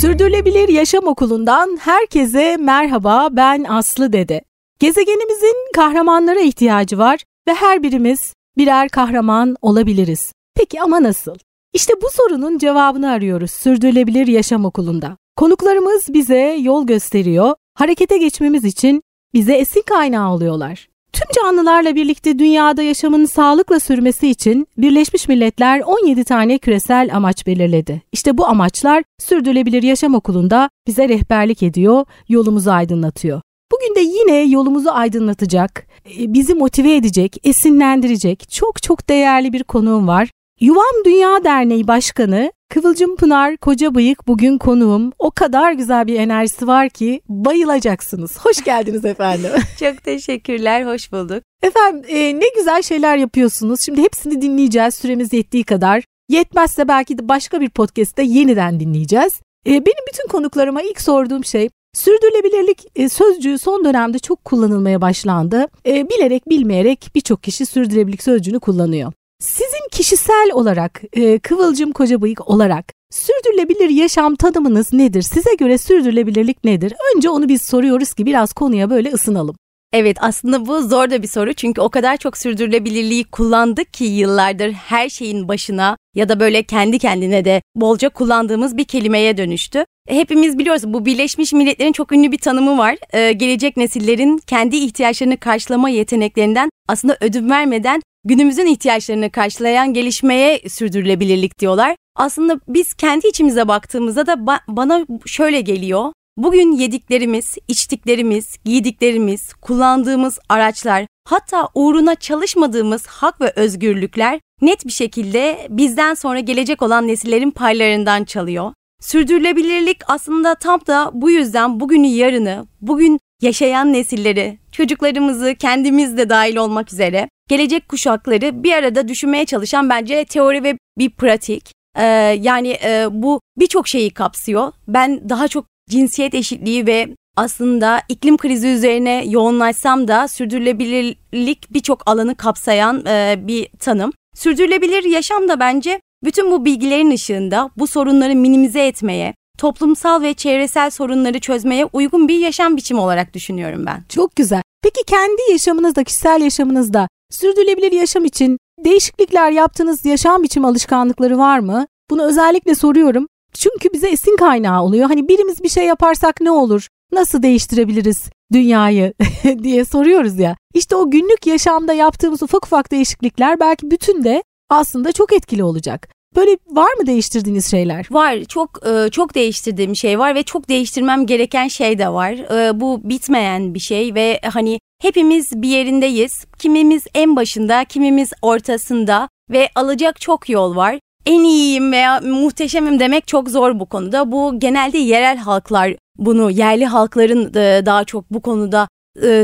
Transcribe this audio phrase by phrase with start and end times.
[0.00, 4.40] Sürdürülebilir Yaşam Okulu'ndan herkese merhaba ben Aslı Dede.
[4.78, 10.32] Gezegenimizin kahramanlara ihtiyacı var ve her birimiz birer kahraman olabiliriz.
[10.54, 11.34] Peki ama nasıl?
[11.72, 15.16] İşte bu sorunun cevabını arıyoruz Sürdürülebilir Yaşam Okulu'nda.
[15.36, 19.02] Konuklarımız bize yol gösteriyor, harekete geçmemiz için
[19.34, 20.88] bize esin kaynağı oluyorlar.
[21.12, 28.02] Tüm canlılarla birlikte dünyada yaşamın sağlıkla sürmesi için Birleşmiş Milletler 17 tane küresel amaç belirledi.
[28.12, 33.40] İşte bu amaçlar Sürdürülebilir Yaşam Okulu'nda bize rehberlik ediyor, yolumuzu aydınlatıyor.
[33.72, 35.86] Bugün de yine yolumuzu aydınlatacak,
[36.18, 40.28] e, bizi motive edecek, esinlendirecek çok çok değerli bir konuğum var.
[40.60, 45.12] Yuvam Dünya Derneği Başkanı Kıvılcım Pınar Koca Bıyık bugün konuğum.
[45.18, 48.38] O kadar güzel bir enerjisi var ki bayılacaksınız.
[48.38, 49.50] Hoş geldiniz efendim.
[49.80, 51.42] Çok teşekkürler, hoş bulduk.
[51.62, 53.80] Efendim e, ne güzel şeyler yapıyorsunuz.
[53.80, 56.04] Şimdi hepsini dinleyeceğiz süremiz yettiği kadar.
[56.28, 59.40] Yetmezse belki de başka bir podcast'te yeniden dinleyeceğiz.
[59.66, 65.66] E, benim bütün konuklarıma ilk sorduğum şey Sürdürülebilirlik e, sözcüğü son dönemde çok kullanılmaya başlandı.
[65.86, 69.12] E, bilerek bilmeyerek birçok kişi sürdürülebilirlik sözcüğünü kullanıyor.
[69.40, 75.22] Sizin kişisel olarak, e, Kıvılcım Kocabıyık olarak sürdürülebilir yaşam tanımınız nedir?
[75.22, 76.92] Size göre sürdürülebilirlik nedir?
[77.16, 79.56] Önce onu biz soruyoruz ki biraz konuya böyle ısınalım.
[79.92, 84.72] Evet aslında bu zor da bir soru çünkü o kadar çok sürdürülebilirliği kullandık ki yıllardır
[84.72, 89.84] her şeyin başına ya da böyle kendi kendine de bolca kullandığımız bir kelimeye dönüştü.
[90.08, 92.96] Hepimiz biliyoruz bu Birleşmiş Milletler'in çok ünlü bir tanımı var.
[93.12, 101.58] Ee, gelecek nesillerin kendi ihtiyaçlarını karşılama yeteneklerinden aslında ödün vermeden günümüzün ihtiyaçlarını karşılayan gelişmeye sürdürülebilirlik
[101.58, 101.96] diyorlar.
[102.16, 106.12] Aslında biz kendi içimize baktığımızda da ba- bana şöyle geliyor.
[106.36, 115.66] Bugün yediklerimiz, içtiklerimiz, giydiklerimiz, kullandığımız araçlar, hatta uğruna çalışmadığımız hak ve özgürlükler net bir şekilde
[115.70, 118.72] bizden sonra gelecek olan nesillerin paylarından çalıyor.
[119.00, 126.56] Sürdürülebilirlik aslında tam da bu yüzden bugünü yarını, bugün yaşayan nesilleri, çocuklarımızı kendimiz de dahil
[126.56, 131.72] olmak üzere gelecek kuşakları bir arada düşünmeye çalışan bence teori ve bir pratik.
[131.98, 132.04] Ee,
[132.40, 134.72] yani e, bu birçok şeyi kapsıyor.
[134.88, 142.34] Ben daha çok cinsiyet eşitliği ve aslında iklim krizi üzerine yoğunlaşsam da sürdürülebilirlik birçok alanı
[142.34, 144.12] kapsayan e, bir tanım.
[144.34, 150.90] Sürdürülebilir yaşam da bence bütün bu bilgilerin ışığında bu sorunları minimize etmeye, toplumsal ve çevresel
[150.90, 154.04] sorunları çözmeye uygun bir yaşam biçimi olarak düşünüyorum ben.
[154.08, 154.62] Çok güzel.
[154.82, 161.86] Peki kendi yaşamınızda, kişisel yaşamınızda sürdürülebilir yaşam için değişiklikler yaptığınız yaşam biçim alışkanlıkları var mı?
[162.10, 163.26] Bunu özellikle soruyorum.
[163.54, 165.08] Çünkü bize esin kaynağı oluyor.
[165.08, 166.88] Hani birimiz bir şey yaparsak ne olur?
[167.12, 169.12] Nasıl değiştirebiliriz dünyayı
[169.62, 170.56] diye soruyoruz ya.
[170.74, 176.08] İşte o günlük yaşamda yaptığımız ufak ufak değişiklikler belki bütün de aslında çok etkili olacak.
[176.36, 178.06] Böyle var mı değiştirdiğiniz şeyler?
[178.10, 178.44] Var.
[178.48, 182.32] Çok e, çok değiştirdiğim şey var ve çok değiştirmem gereken şey de var.
[182.32, 186.44] E, bu bitmeyen bir şey ve hani hepimiz bir yerindeyiz.
[186.58, 190.98] Kimimiz en başında, kimimiz ortasında ve alacak çok yol var.
[191.26, 194.32] En iyiyim veya muhteşemim demek çok zor bu konuda.
[194.32, 198.88] Bu genelde yerel halklar bunu yerli halkların e, daha çok bu konuda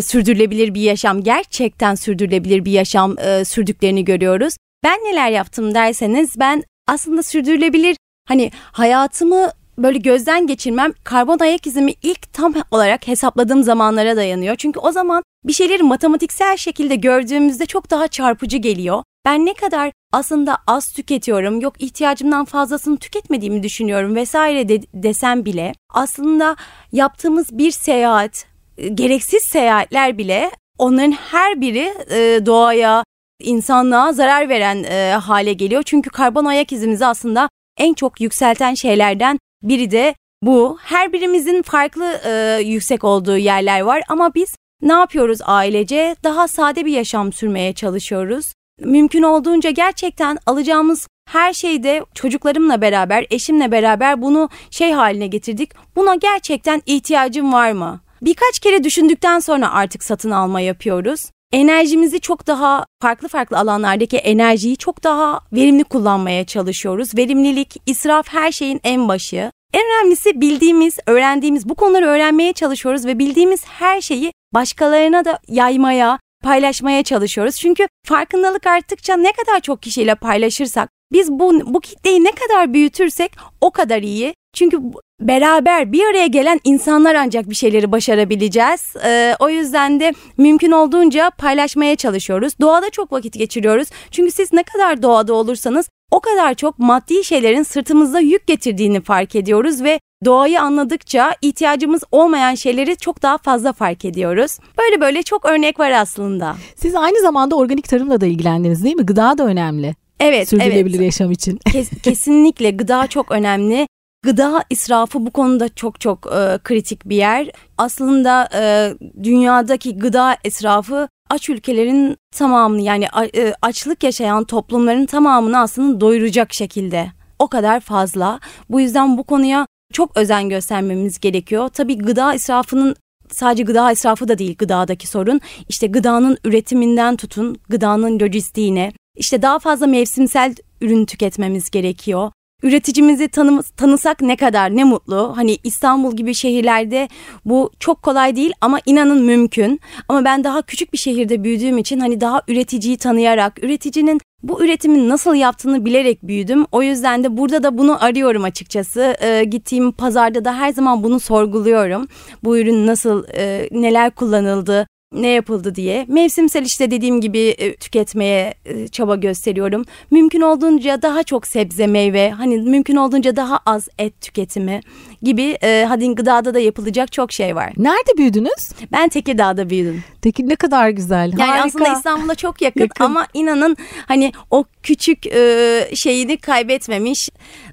[0.03, 4.57] sürdürülebilir bir yaşam gerçekten sürdürülebilir bir yaşam sürdüklerini görüyoruz.
[4.85, 7.97] Ben neler yaptım derseniz ben aslında sürdürülebilir
[8.29, 14.57] hani hayatımı böyle gözden geçirmem karbon ayak izimi ilk tam olarak hesapladığım zamanlara dayanıyor.
[14.57, 19.03] Çünkü o zaman bir şeyleri matematiksel şekilde gördüğümüzde çok daha çarpıcı geliyor.
[19.27, 25.73] Ben ne kadar aslında az tüketiyorum, yok ihtiyacımdan fazlasını tüketmediğimi düşünüyorum vesaire de, desem bile
[25.91, 26.57] aslında
[26.93, 28.47] yaptığımız bir seyahat,
[28.79, 33.05] e, gereksiz seyahatler bile onların her biri e, doğaya,
[33.41, 35.83] insanlığa zarar veren e, hale geliyor.
[35.83, 37.49] Çünkü karbon ayak izimizi aslında
[37.79, 40.79] en çok yükselten şeylerden biri de bu.
[40.83, 46.17] Her birimizin farklı e, yüksek olduğu yerler var ama biz ne yapıyoruz ailece?
[46.25, 48.53] Daha sade bir yaşam sürmeye çalışıyoruz.
[48.81, 55.71] Mümkün olduğunca gerçekten alacağımız her şeyde çocuklarımla beraber, eşimle beraber bunu şey haline getirdik.
[55.97, 58.01] Buna gerçekten ihtiyacım var mı?
[58.23, 64.77] Birkaç kere düşündükten sonra artık satın alma yapıyoruz enerjimizi çok daha farklı farklı alanlardaki enerjiyi
[64.77, 67.17] çok daha verimli kullanmaya çalışıyoruz.
[67.17, 69.53] Verimlilik, israf her şeyin en başı.
[69.75, 76.19] En önemlisi bildiğimiz, öğrendiğimiz bu konuları öğrenmeye çalışıyoruz ve bildiğimiz her şeyi başkalarına da yaymaya,
[76.43, 77.57] paylaşmaya çalışıyoruz.
[77.57, 83.33] Çünkü farkındalık arttıkça ne kadar çok kişiyle paylaşırsak, biz bu, bu kitleyi ne kadar büyütürsek
[83.61, 84.35] o kadar iyi.
[84.55, 84.79] Çünkü
[85.21, 88.95] beraber bir araya gelen insanlar ancak bir şeyleri başarabileceğiz.
[89.05, 92.53] Ee, o yüzden de mümkün olduğunca paylaşmaya çalışıyoruz.
[92.61, 93.89] Doğada çok vakit geçiriyoruz.
[94.11, 99.37] Çünkü siz ne kadar doğada olursanız o kadar çok maddi şeylerin sırtımızda yük getirdiğini fark
[99.37, 104.59] ediyoruz ve doğayı anladıkça ihtiyacımız olmayan şeyleri çok daha fazla fark ediyoruz.
[104.79, 106.57] Böyle böyle çok örnek var aslında.
[106.77, 109.07] Siz aynı zamanda organik tarımla da ilgilendiniz değil mi?
[109.07, 109.95] Gıda da önemli.
[110.21, 111.05] Evet, Sürdürülebilir evet.
[111.05, 111.59] yaşam için.
[111.73, 113.87] Kes, kesinlikle gıda çok önemli.
[114.27, 117.51] Gıda israfı bu konuda çok çok e, kritik bir yer.
[117.79, 126.01] Aslında e, dünyadaki gıda israfı aç ülkelerin tamamını yani e, açlık yaşayan toplumların tamamını aslında
[126.01, 127.13] doyuracak şekilde.
[127.39, 128.41] O kadar fazla.
[128.71, 131.69] Bu yüzden bu konuya çok özen göstermemiz gerekiyor.
[131.69, 132.97] Tabii gıda israfının
[133.33, 135.41] sadece gıda israfı da değil gıdadaki sorun.
[135.69, 138.93] İşte gıdanın üretiminden tutun gıdanın lojistiğine.
[139.17, 142.33] İşte daha fazla mevsimsel ürün tüketmemiz gerekiyor.
[142.63, 145.33] Üreticimizi tanı, tanısak ne kadar ne mutlu.
[145.37, 147.09] Hani İstanbul gibi şehirlerde
[147.45, 149.81] bu çok kolay değil ama inanın mümkün.
[150.09, 155.09] Ama ben daha küçük bir şehirde büyüdüğüm için hani daha üreticiyi tanıyarak, üreticinin bu üretimin
[155.09, 156.67] nasıl yaptığını bilerek büyüdüm.
[156.73, 159.17] O yüzden de burada da bunu arıyorum açıkçası.
[159.23, 162.09] Ee, gittiğim pazarda da her zaman bunu sorguluyorum.
[162.45, 166.07] Bu ürün nasıl, e, neler kullanıldı, ne yapıldı diye.
[166.09, 169.85] Mevsimsel işte dediğim gibi e, tüketmeye e, çaba gösteriyorum.
[170.11, 174.81] Mümkün olduğunca daha çok sebze meyve hani mümkün olduğunca daha az et tüketimi
[175.27, 177.73] gibi e, hadi gıdada da yapılacak çok şey var.
[177.77, 178.71] Nerede büyüdünüz?
[178.93, 180.05] Ben Tekirdağ'da büyüdüm.
[180.23, 181.33] Tekir ne kadar güzel.
[181.39, 181.65] Yani Harika.
[181.67, 183.05] aslında İstanbul'a çok yakın, Yakın.
[183.05, 183.77] ama inanın
[184.09, 187.31] hani o küçük e, şeyini kaybetmemiş.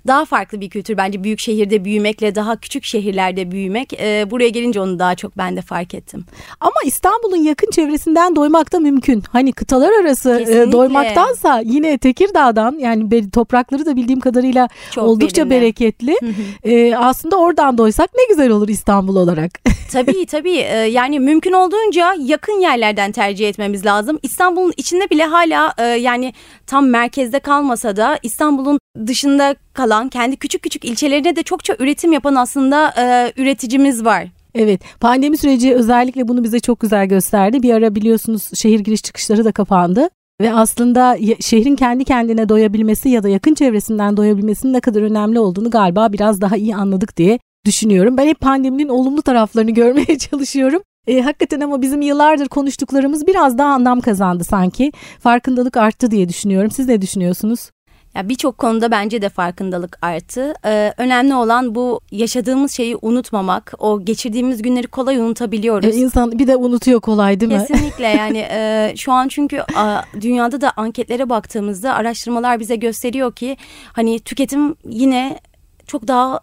[0.07, 3.93] Daha farklı bir kültür bence büyük şehirde büyümekle daha küçük şehirlerde büyümek.
[3.93, 6.25] E, buraya gelince onu daha çok ben de fark ettim.
[6.59, 9.23] Ama İstanbul'un yakın çevresinden doymak da mümkün.
[9.31, 15.55] Hani kıtalar arası e, doymaktansa yine Tekirdağ'dan yani toprakları da bildiğim kadarıyla Çok oldukça verimli.
[15.55, 16.15] bereketli.
[16.63, 19.51] E, aslında oradan doysak ne güzel olur İstanbul olarak.
[19.91, 24.19] Tabii tabii Ee, yani mümkün olduğunca yakın yerlerden tercih etmemiz lazım.
[24.23, 26.33] İstanbul'un içinde bile hala e, yani
[26.67, 32.35] tam merkezde kalmasa da İstanbul'un dışında kalan kendi küçük küçük ilçelerine de çokça üretim yapan
[32.35, 34.27] aslında e, üreticimiz var.
[34.55, 37.63] Evet pandemi süreci özellikle bunu bize çok güzel gösterdi.
[37.63, 40.09] Bir ara biliyorsunuz şehir giriş çıkışları da kapandı.
[40.41, 45.69] Ve aslında şehrin kendi kendine doyabilmesi ya da yakın çevresinden doyabilmesinin ne kadar önemli olduğunu
[45.69, 48.17] galiba biraz daha iyi anladık diye düşünüyorum.
[48.17, 50.81] Ben hep pandeminin olumlu taraflarını görmeye çalışıyorum.
[51.07, 54.91] E, hakikaten ama bizim yıllardır konuştuklarımız biraz daha anlam kazandı sanki.
[55.19, 56.71] Farkındalık arttı diye düşünüyorum.
[56.71, 57.69] Siz ne düşünüyorsunuz?
[58.15, 60.53] Ya birçok konuda bence de farkındalık arttı.
[60.65, 63.73] Ee, önemli olan bu yaşadığımız şeyi unutmamak.
[63.79, 65.95] O geçirdiğimiz günleri kolay unutabiliyoruz.
[65.95, 67.65] E, insan bir de unutuyor kolay değil mi?
[67.67, 73.57] Kesinlikle yani e, şu an çünkü a, dünyada da anketlere baktığımızda araştırmalar bize gösteriyor ki
[73.93, 75.39] hani tüketim yine
[75.87, 76.39] çok daha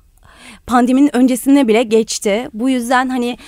[0.66, 2.48] pandeminin öncesine bile geçti.
[2.54, 3.38] Bu yüzden hani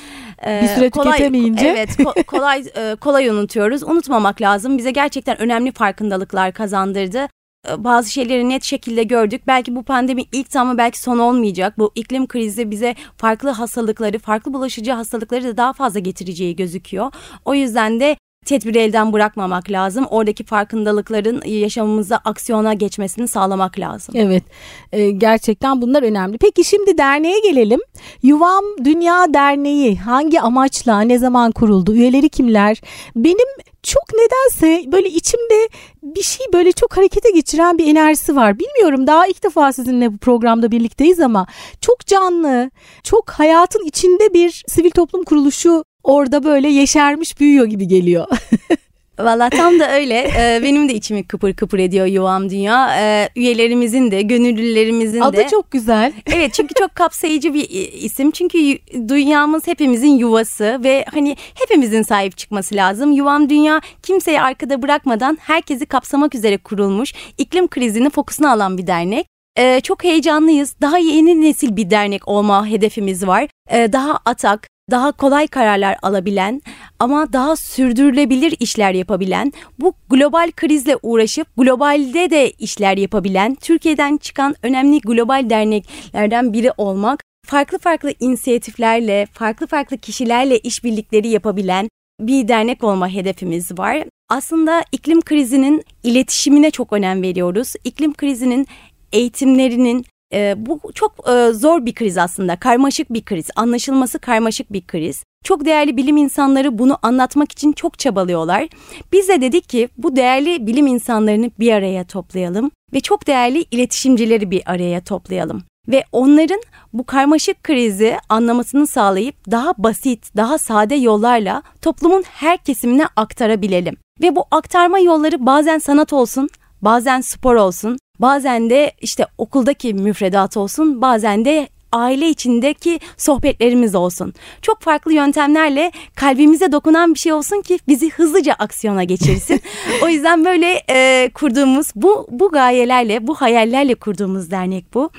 [0.46, 1.66] e, Bir süre tüketemeyince.
[1.66, 3.82] evet ko- kolay e, kolay unutuyoruz.
[3.82, 4.78] Unutmamak lazım.
[4.78, 7.28] Bize gerçekten önemli farkındalıklar kazandırdı.
[7.70, 9.42] E, Bazı şeyleri net şekilde gördük.
[9.46, 11.78] Belki bu pandemi ilk ama belki son olmayacak.
[11.78, 17.12] Bu iklim krizi bize farklı hastalıkları, farklı bulaşıcı hastalıkları da daha fazla getireceği gözüküyor.
[17.44, 18.16] O yüzden de
[18.46, 20.06] tedbiri elden bırakmamak lazım.
[20.10, 24.14] Oradaki farkındalıkların yaşamımıza aksiyona geçmesini sağlamak lazım.
[24.18, 24.44] Evet
[24.92, 26.38] e, gerçekten bunlar önemli.
[26.38, 27.80] Peki şimdi derneğe gelelim.
[28.22, 31.94] Yuvam Dünya Derneği hangi amaçla ne zaman kuruldu?
[31.94, 32.80] Üyeleri kimler?
[33.16, 33.48] Benim
[33.82, 35.68] çok nedense böyle içimde
[36.02, 38.58] bir şey böyle çok harekete geçiren bir enerjisi var.
[38.58, 41.46] Bilmiyorum daha ilk defa sizinle bu programda birlikteyiz ama
[41.80, 42.70] çok canlı,
[43.02, 48.26] çok hayatın içinde bir sivil toplum kuruluşu orada böyle yeşermiş büyüyor gibi geliyor.
[49.18, 50.30] Valla tam da öyle.
[50.38, 52.96] Ee, benim de içimi kıpır kıpır ediyor Yuvam Dünya.
[53.00, 55.48] Ee, üyelerimizin de, gönüllülerimizin Adı de.
[55.48, 56.12] çok güzel.
[56.34, 58.30] Evet çünkü çok kapsayıcı bir i- isim.
[58.30, 58.78] Çünkü
[59.08, 63.12] dünyamız hepimizin yuvası ve hani hepimizin sahip çıkması lazım.
[63.12, 69.26] Yuvam Dünya kimseyi arkada bırakmadan herkesi kapsamak üzere kurulmuş, iklim krizini fokusuna alan bir dernek.
[69.58, 70.74] Ee, çok heyecanlıyız.
[70.80, 73.48] Daha yeni nesil bir dernek olma hedefimiz var.
[73.72, 76.62] Ee, daha atak, daha kolay kararlar alabilen
[76.98, 84.54] ama daha sürdürülebilir işler yapabilen, bu global krizle uğraşıp globalde de işler yapabilen, Türkiye'den çıkan
[84.62, 91.88] önemli global derneklerden biri olmak, farklı farklı inisiyatiflerle, farklı farklı kişilerle işbirlikleri yapabilen
[92.20, 94.04] bir dernek olma hedefimiz var.
[94.28, 97.72] Aslında iklim krizinin iletişimine çok önem veriyoruz.
[97.84, 98.66] İklim krizinin
[99.12, 102.56] eğitimlerinin e, bu çok e, zor bir kriz aslında.
[102.56, 103.46] Karmaşık bir kriz.
[103.56, 105.24] Anlaşılması karmaşık bir kriz.
[105.44, 108.68] Çok değerli bilim insanları bunu anlatmak için çok çabalıyorlar.
[109.12, 114.50] Biz de dedik ki bu değerli bilim insanlarını bir araya toplayalım ve çok değerli iletişimcileri
[114.50, 115.62] bir araya toplayalım.
[115.88, 116.60] ve onların
[116.92, 123.96] bu karmaşık krizi anlamasını sağlayıp daha basit, daha sade yollarla toplumun her kesimine aktarabilelim.
[124.22, 126.48] Ve bu aktarma yolları bazen sanat olsun,
[126.82, 134.34] bazen spor olsun, bazen de işte okuldaki müfredat olsun, bazen de aile içindeki sohbetlerimiz olsun.
[134.62, 139.60] Çok farklı yöntemlerle kalbimize dokunan bir şey olsun ki bizi hızlıca aksiyona geçirsin.
[140.02, 145.10] o yüzden böyle e, kurduğumuz bu bu gayelerle, bu hayallerle kurduğumuz dernek bu.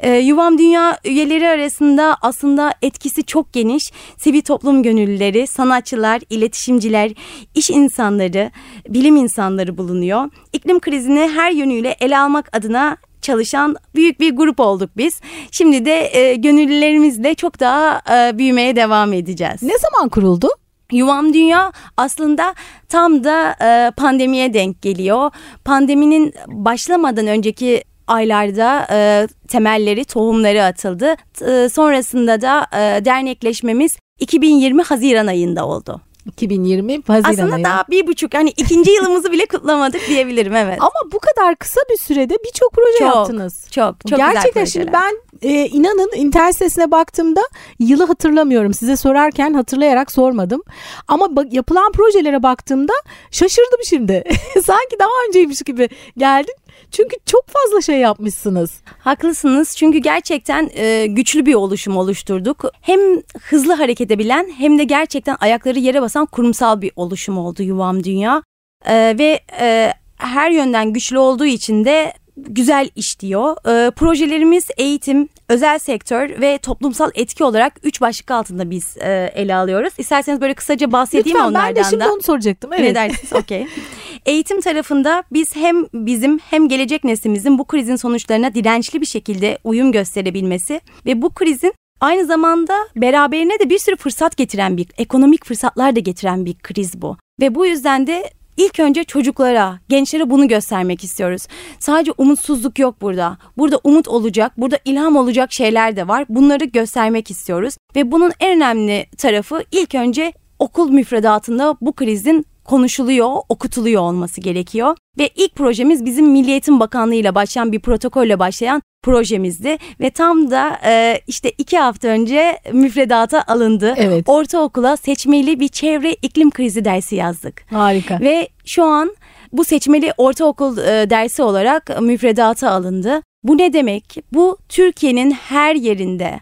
[0.00, 3.92] E, Yuvam Dünya üyeleri arasında aslında etkisi çok geniş.
[4.16, 7.12] Sivil toplum gönüllüleri, sanatçılar, iletişimciler,
[7.54, 8.50] iş insanları,
[8.88, 10.30] bilim insanları bulunuyor.
[10.52, 15.20] İklim krizini her yönüyle ele almak adına çalışan büyük bir grup olduk biz.
[15.50, 19.62] Şimdi de e, gönüllülerimizle çok daha e, büyümeye devam edeceğiz.
[19.62, 20.48] Ne zaman kuruldu?
[20.92, 22.54] Yuvam Dünya aslında
[22.88, 25.30] tam da e, pandemiye denk geliyor.
[25.64, 31.16] Pandeminin başlamadan önceki aylarda e, temelleri, tohumları atıldı.
[31.46, 36.00] E, sonrasında da e, dernekleşmemiz 2020 Haziran ayında oldu.
[36.28, 37.64] 2020 Haziran Aslında ayı.
[37.64, 40.78] daha bir buçuk hani ikinci yılımızı bile kutlamadık diyebilirim evet.
[40.80, 43.66] Ama bu kadar kısa bir sürede birçok proje Çok, yaptınız.
[43.70, 45.12] Çok çok Gerçekten güzel şimdi projeler.
[45.42, 47.40] ben e, inanın internet sitesine baktığımda
[47.78, 48.74] yılı hatırlamıyorum.
[48.74, 50.62] Size sorarken hatırlayarak sormadım.
[51.08, 52.92] Ama bak, yapılan projelere baktığımda
[53.30, 54.24] şaşırdım şimdi.
[54.64, 56.54] Sanki daha önceymiş gibi geldin.
[56.90, 58.82] Çünkü çok fazla şey yapmışsınız.
[58.98, 62.64] Haklısınız çünkü gerçekten e, güçlü bir oluşum oluşturduk.
[62.80, 63.00] Hem
[63.40, 68.42] hızlı hareket edebilen hem de gerçekten ayakları yere basan kurumsal bir oluşum oldu Yuvam Dünya.
[68.84, 72.12] E, ve e, her yönden güçlü olduğu için de
[72.48, 73.56] güzel işliyor.
[73.86, 79.54] E, projelerimiz eğitim, özel sektör ve toplumsal etki olarak üç başlık altında biz e, ele
[79.54, 79.92] alıyoruz.
[79.98, 82.12] İsterseniz böyle kısaca bahsedeyim Lütfen onlardan ben de şimdi da.
[82.12, 82.72] onu soracaktım.
[82.72, 82.82] Evet.
[82.82, 83.32] Ne dersiniz?
[83.32, 83.66] Okey.
[84.26, 89.92] Eğitim tarafında biz hem bizim hem gelecek neslimizin bu krizin sonuçlarına dirençli bir şekilde uyum
[89.92, 95.96] gösterebilmesi ve bu krizin aynı zamanda beraberine de bir sürü fırsat getiren bir ekonomik fırsatlar
[95.96, 97.16] da getiren bir kriz bu.
[97.40, 101.46] Ve bu yüzden de İlk önce çocuklara, gençlere bunu göstermek istiyoruz.
[101.78, 103.38] Sadece umutsuzluk yok burada.
[103.58, 106.24] Burada umut olacak, burada ilham olacak şeyler de var.
[106.28, 107.76] Bunları göstermek istiyoruz.
[107.96, 114.96] Ve bunun en önemli tarafı ilk önce okul müfredatında bu krizin konuşuluyor, okutuluyor olması gerekiyor.
[115.18, 119.76] Ve ilk projemiz bizim Milli Eğitim Bakanlığı ile başlayan bir protokolle başlayan projemizdi.
[120.00, 123.94] Ve tam da e, işte iki hafta önce müfredata alındı.
[123.96, 124.24] Evet.
[124.28, 127.64] Ortaokula seçmeli bir çevre iklim krizi dersi yazdık.
[127.70, 128.20] Harika.
[128.20, 129.16] Ve şu an
[129.52, 133.22] bu seçmeli ortaokul e, dersi olarak müfredata alındı.
[133.42, 134.16] Bu ne demek?
[134.32, 136.40] Bu Türkiye'nin her yerinde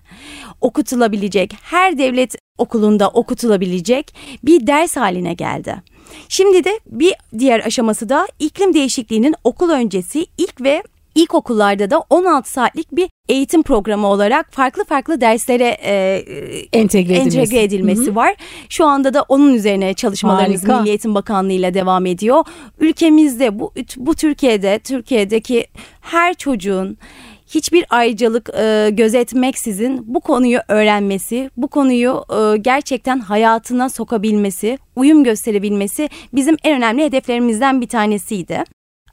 [0.60, 4.14] okutulabilecek, her devlet okulunda okutulabilecek
[4.44, 5.82] bir ders haline geldi.
[6.28, 10.82] Şimdi de bir diğer aşaması da iklim değişikliğinin okul öncesi ilk ve
[11.14, 16.24] ilkokullarda da 16 saatlik bir eğitim programı olarak farklı farklı derslere e,
[16.72, 17.38] Entegre edilmesi.
[17.38, 18.14] entegre edilmesi Hı hı.
[18.14, 18.34] var.
[18.68, 20.80] Şu anda da onun üzerine çalışmalarımız Harika.
[20.80, 22.44] Milli Eğitim Bakanlığı ile devam ediyor.
[22.80, 25.66] Ülkemizde bu bu Türkiye'de Türkiye'deki
[26.00, 26.98] her çocuğun
[27.46, 36.08] hiçbir ayrıcalık e, gözetmeksizin bu konuyu öğrenmesi, bu konuyu e, gerçekten hayatına sokabilmesi, uyum gösterebilmesi
[36.32, 38.64] bizim en önemli hedeflerimizden bir tanesiydi.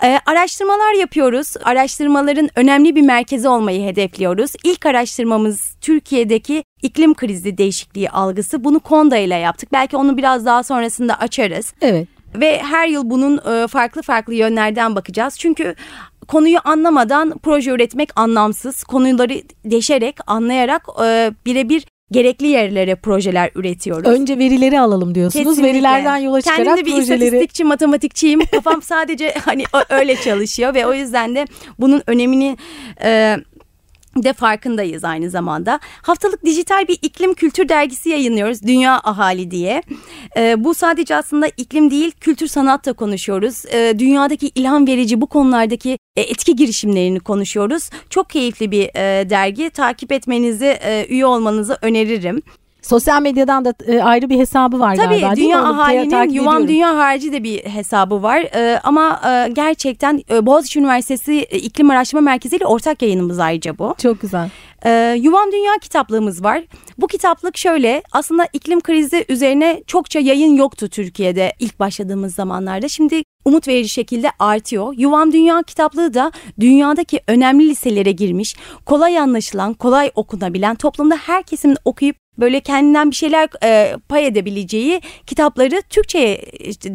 [0.04, 1.54] Ee, araştırmalar yapıyoruz.
[1.63, 4.52] Araştırmaların önemli bir merkezi olmayı hedefliyoruz.
[4.63, 8.63] İlk araştırmamız Türkiye'deki iklim krizi değişikliği algısı.
[8.63, 9.70] Bunu Konda ile yaptık.
[9.74, 11.74] Belki onu biraz daha sonrasında açarız.
[11.82, 12.08] Evet.
[12.36, 15.40] Ve her yıl bunun e, farklı farklı yönlerden bakacağız.
[15.40, 15.75] Çünkü
[16.27, 18.84] konuyu anlamadan proje üretmek anlamsız.
[18.84, 19.34] Konuları
[19.65, 24.08] deşerek, anlayarak e, birebir gerekli yerlere projeler üretiyoruz.
[24.08, 25.46] Önce verileri alalım diyorsunuz.
[25.46, 25.74] Kesinlikle.
[25.74, 28.39] Verilerden yola çıkarak Kendim de bir projeleri istatistikçi, matematikçiyim.
[28.46, 31.46] Kafam sadece hani öyle çalışıyor ve o yüzden de
[31.80, 32.58] bunun önemini
[33.03, 33.38] e,
[34.15, 35.79] de farkındayız aynı zamanda.
[36.01, 38.62] Haftalık dijital bir iklim kültür dergisi yayınlıyoruz.
[38.63, 39.84] Dünya Ahali diye.
[40.38, 43.65] E, bu sadece aslında iklim değil, kültür sanat da konuşuyoruz.
[43.65, 47.89] E, dünyadaki ilham verici bu konulardaki e, etki girişimlerini konuşuyoruz.
[48.10, 49.70] Çok keyifli bir e, dergi.
[49.70, 52.41] Takip etmenizi, e, üye olmanızı öneririm.
[52.84, 55.36] Sosyal medyadan da e, ayrı bir hesabı var Tabii galiba mi?
[55.36, 56.68] Dünya Ahali'nin ediyorum.
[56.68, 58.40] Dünya harici de bir hesabı var.
[58.56, 63.78] Ee, ama e, gerçekten e, Boğaziçi Üniversitesi e, İklim Araştırma Merkezi ile ortak yayınımız ayrıca
[63.78, 63.96] bu.
[64.02, 64.50] Çok güzel.
[64.86, 66.63] Ee, Yuvam Dünya kitaplığımız var.
[66.98, 72.88] Bu kitaplık şöyle aslında iklim krizi üzerine çokça yayın yoktu Türkiye'de ilk başladığımız zamanlarda.
[72.88, 74.94] Şimdi umut verici şekilde artıyor.
[74.98, 81.78] Yuvam Dünya kitaplığı da dünyadaki önemli liselere girmiş, kolay anlaşılan, kolay okunabilen, toplumda her kesimin
[81.86, 86.38] okuyup böyle kendinden bir şeyler e, pay edebileceği kitapları Türkçe'ye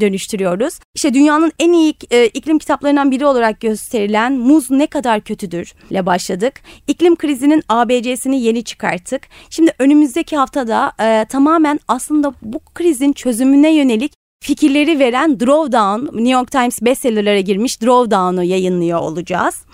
[0.00, 0.78] dönüştürüyoruz.
[0.95, 6.07] İşte dünyanın en iyi e, iklim kitaplarından biri olarak gösterilen Muz Ne Kadar Kötüdür ile
[6.07, 6.54] başladık.
[6.87, 9.23] İklim krizinin ABC'sini yeni çıkarttık.
[9.50, 16.50] Şimdi önümüzdeki haftada e, tamamen aslında bu krizin çözümüne yönelik fikirleri veren Drawdown, New York
[16.50, 19.64] Times bestsellerlere girmiş Drawdown'u yayınlıyor olacağız.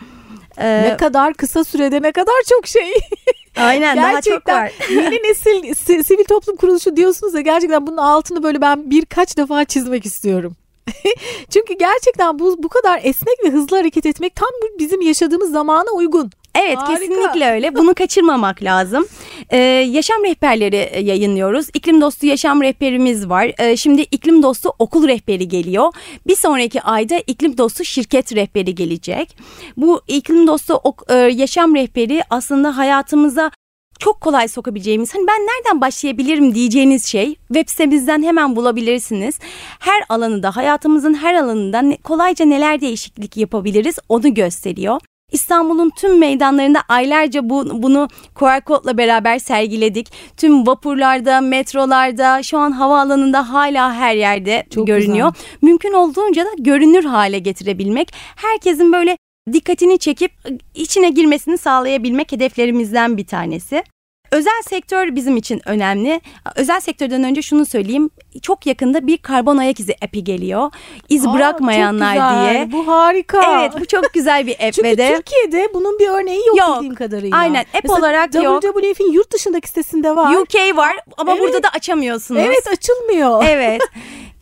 [0.59, 2.93] Ee, ne kadar kısa sürede ne kadar çok şey.
[3.57, 4.73] Aynen daha çok var.
[4.91, 10.07] yeni nesil sivil toplum kuruluşu diyorsunuz ya gerçekten bunun altını böyle ben birkaç defa çizmek
[10.07, 10.57] istiyorum.
[11.51, 16.31] Çünkü gerçekten bu bu kadar esnek ve hızlı hareket etmek tam bizim yaşadığımız zamana uygun.
[16.55, 16.95] Evet Harika.
[16.95, 17.75] kesinlikle öyle.
[17.75, 19.07] Bunu kaçırmamak lazım.
[19.51, 19.57] Ee,
[19.91, 21.67] yaşam rehberleri e, yayınlıyoruz.
[21.75, 23.53] İklim dostu yaşam rehberimiz var.
[23.59, 25.93] Ee, şimdi iklim dostu okul rehberi geliyor.
[26.27, 29.37] Bir sonraki ayda iklim dostu şirket rehberi gelecek.
[29.77, 33.51] Bu iklim dostu ok, e, yaşam rehberi aslında hayatımıza
[33.99, 39.39] çok kolay sokabileceğimiz hani ben nereden başlayabilirim diyeceğiniz şey web sitemizden hemen bulabilirsiniz.
[39.79, 45.01] Her alanında hayatımızın her alanında kolayca neler değişiklik yapabiliriz onu gösteriyor.
[45.33, 50.13] İstanbul'un tüm meydanlarında aylarca bu, bunu QR kodla beraber sergiledik.
[50.37, 55.33] Tüm vapurlarda, metrolarda, şu an havaalanında hala her yerde Çok görünüyor.
[55.35, 55.49] Güzel.
[55.63, 58.09] Mümkün olduğunca da görünür hale getirebilmek.
[58.37, 59.17] Herkesin böyle
[59.53, 60.33] dikkatini çekip
[60.75, 63.85] içine girmesini sağlayabilmek hedeflerimizden bir tanesi.
[64.31, 66.21] Özel sektör bizim için önemli.
[66.57, 68.11] Özel sektörden önce şunu söyleyeyim.
[68.43, 70.71] Çok yakında bir karbon ayak izi app'i geliyor.
[71.09, 72.73] İz Aa, bırakmayanlar diye.
[72.73, 73.61] Bu harika.
[73.61, 75.17] Evet bu çok güzel bir app Çünkü de.
[75.17, 76.77] Türkiye'de bunun bir örneği yok, yok.
[76.77, 77.39] bildiğim kadarıyla.
[77.39, 78.63] Aynen app Mesela olarak yok.
[78.63, 80.35] WWF'in yurt dışındaki sitesinde var.
[80.35, 81.43] UK var ama evet.
[81.43, 82.41] burada da açamıyorsunuz.
[82.45, 83.45] Evet açılmıyor.
[83.55, 83.81] Evet.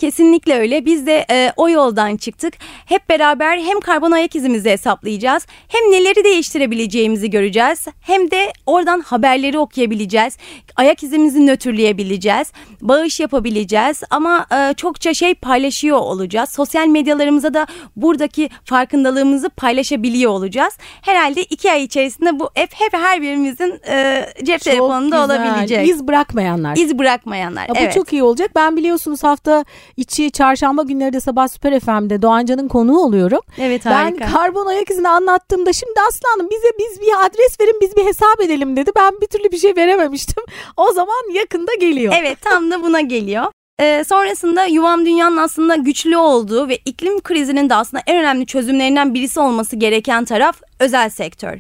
[0.03, 0.85] Kesinlikle öyle.
[0.85, 2.55] Biz de e, o yoldan çıktık.
[2.87, 5.47] Hep beraber hem karbon ayak izimizi hesaplayacağız.
[5.69, 7.87] Hem neleri değiştirebileceğimizi göreceğiz.
[8.01, 10.37] Hem de oradan haberleri okuyabileceğiz.
[10.77, 12.53] Ayak izimizi nötrleyebileceğiz.
[12.81, 13.82] Bağış yapabileceğiz.
[14.11, 16.51] Ama e, çokça şey paylaşıyor olacağız.
[16.51, 20.79] Sosyal medyalarımıza da buradaki farkındalığımızı paylaşabiliyor olacağız.
[21.03, 25.47] Herhalde iki ay içerisinde bu hep, hep her birimizin e, cep çok telefonunda güzel.
[25.47, 25.89] olabilecek.
[25.89, 26.77] İz bırakmayanlar.
[26.77, 27.62] İz bırakmayanlar.
[27.62, 27.95] Ya, bu evet.
[27.95, 28.51] çok iyi olacak.
[28.57, 29.65] Ben biliyorsunuz hafta
[29.97, 33.41] içi çarşamba günleri de sabah Süper FM'de Doğancan'ın konuğu oluyorum.
[33.59, 34.21] Evet harika.
[34.21, 38.41] Ben karbon ayak izini anlattığımda şimdi Aslanım bize biz bir adres verin biz bir hesap
[38.41, 38.91] edelim dedi.
[38.97, 40.45] Ben bir türlü bir şey verememiştim.
[40.76, 42.15] O zaman yakında geliyor.
[42.21, 43.45] Evet tam da buna geliyor.
[43.82, 49.14] Ee, sonrasında Yuvam Dünya'nın aslında güçlü olduğu ve iklim krizinin de aslında en önemli çözümlerinden
[49.14, 51.58] birisi olması gereken taraf özel sektör.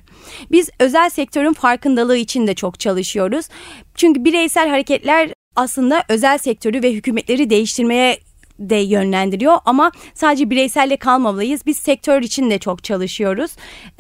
[0.50, 3.46] Biz özel sektörün farkındalığı için de çok çalışıyoruz.
[3.94, 8.18] Çünkü bireysel hareketler aslında özel sektörü ve hükümetleri değiştirmeye
[8.58, 11.66] de yönlendiriyor ama sadece bireyselle kalmamalıyız.
[11.66, 13.50] Biz sektör için de çok çalışıyoruz.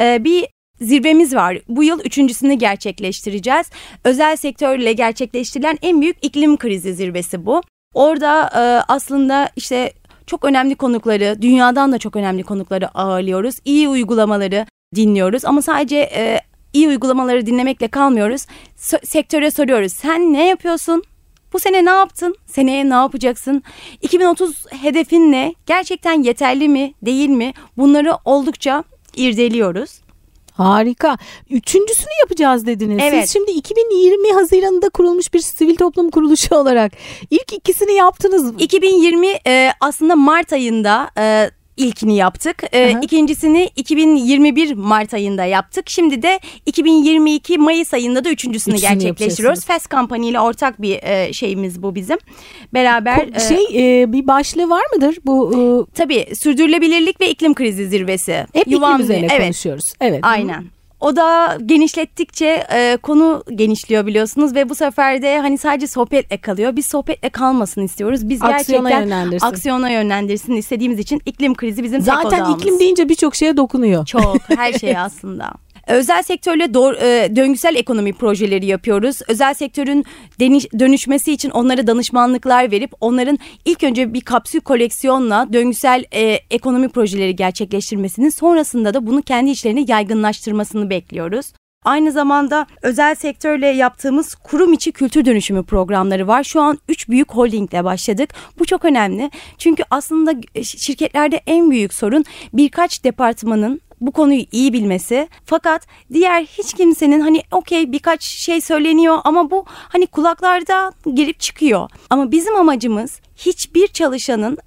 [0.00, 0.46] Ee, bir
[0.80, 1.58] zirvemiz var.
[1.68, 3.70] Bu yıl üçüncüsünü gerçekleştireceğiz.
[4.04, 7.62] Özel sektörle gerçekleştirilen en büyük iklim krizi zirvesi bu.
[7.94, 8.60] Orada e,
[8.92, 9.92] aslında işte
[10.26, 13.54] çok önemli konukları, dünyadan da çok önemli konukları ağırlıyoruz.
[13.64, 16.40] İyi uygulamaları dinliyoruz ama sadece e,
[16.72, 18.46] iyi uygulamaları dinlemekle kalmıyoruz.
[18.76, 19.92] S- sektöre soruyoruz.
[19.92, 21.02] Sen ne yapıyorsun?
[21.52, 22.34] Bu sene ne yaptın?
[22.46, 23.62] Seneye ne yapacaksın?
[24.02, 25.54] 2030 hedefin ne?
[25.66, 26.94] Gerçekten yeterli mi?
[27.02, 27.52] Değil mi?
[27.78, 28.84] Bunları oldukça
[29.16, 30.00] irdeliyoruz.
[30.52, 31.18] Harika.
[31.50, 32.98] Üçüncüsünü yapacağız dediniz.
[33.02, 33.24] Evet.
[33.24, 36.92] Siz şimdi 2020 Haziran'ında kurulmuş bir sivil toplum kuruluşu olarak
[37.30, 38.52] ilk ikisini yaptınız.
[38.58, 42.62] 2020 e, aslında Mart ayında e, ilkini yaptık.
[42.72, 45.90] Ee, ikincisini 2021 Mart ayında yaptık.
[45.90, 49.64] Şimdi de 2022 Mayıs ayında da üçüncüsünü Üçünü gerçekleştiriyoruz.
[49.64, 52.18] Fast Company ile ortak bir e, şeyimiz bu bizim.
[52.74, 55.52] Beraber Ko- şey e, bir başlığı var mıdır bu?
[55.54, 55.92] E...
[55.94, 58.46] Tabii sürdürülebilirlik ve iklim krizi zirvesi.
[58.52, 59.42] Hep Yuvan, iklim üzerine evet.
[59.42, 59.94] konuşuyoruz.
[60.00, 60.20] Evet.
[60.22, 60.64] Aynen.
[61.02, 66.76] O da genişlettikçe e, konu genişliyor biliyorsunuz ve bu sefer de hani sadece sohbetle kalıyor.
[66.76, 68.28] Biz sohbetle kalmasın istiyoruz.
[68.28, 69.46] Biz aksiyona gerçekten yönlendirsin.
[69.46, 72.62] aksiyona yönlendirsin istediğimiz için iklim krizi bizim Zaten tek odağımız.
[72.62, 74.06] iklim deyince birçok şeye dokunuyor.
[74.06, 75.50] Çok her şeye aslında.
[75.86, 79.18] Özel sektörle doğru, e, döngüsel ekonomi projeleri yapıyoruz.
[79.28, 80.04] Özel sektörün
[80.40, 86.88] deniş, dönüşmesi için onlara danışmanlıklar verip onların ilk önce bir kapsül koleksiyonla döngüsel e, ekonomi
[86.88, 91.52] projeleri gerçekleştirmesini sonrasında da bunu kendi içlerine yaygınlaştırmasını bekliyoruz.
[91.84, 96.44] Aynı zamanda özel sektörle yaptığımız kurum içi kültür dönüşümü programları var.
[96.44, 98.30] Şu an 3 büyük holdingle başladık.
[98.58, 99.30] Bu çok önemli.
[99.58, 105.28] Çünkü aslında şirketlerde en büyük sorun birkaç departmanın bu konuyu iyi bilmesi.
[105.44, 111.90] Fakat diğer hiç kimsenin hani okey birkaç şey söyleniyor ama bu hani kulaklarda girip çıkıyor.
[112.10, 114.58] Ama bizim amacımız hiçbir çalışanın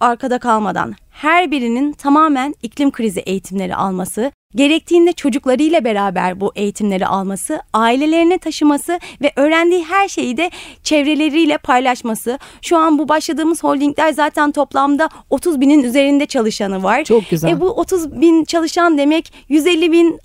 [0.00, 7.62] arkada kalmadan her birinin tamamen iklim krizi eğitimleri alması, gerektiğinde çocuklarıyla beraber bu eğitimleri alması,
[7.72, 10.50] ailelerine taşıması ve öğrendiği her şeyi de
[10.82, 12.38] çevreleriyle paylaşması.
[12.62, 17.04] Şu an bu başladığımız holdingler zaten toplamda 30 binin üzerinde çalışanı var.
[17.04, 17.48] Çok güzel.
[17.48, 20.20] E bu 30 bin çalışan demek 150 bin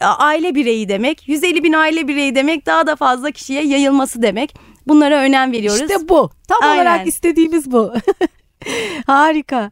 [0.00, 1.28] aile bireyi demek.
[1.28, 4.54] 150 bin aile bireyi demek daha da fazla kişiye yayılması demek.
[4.86, 5.80] Bunlara önem veriyoruz.
[5.80, 6.30] İşte bu.
[6.48, 6.76] Tam Aynen.
[6.76, 7.92] olarak istediğimiz bu.
[9.06, 9.70] Harika.